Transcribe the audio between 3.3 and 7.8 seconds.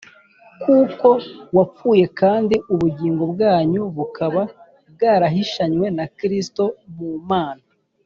bwanyu bukaba bwarahishanywe na Kristo mu Mana.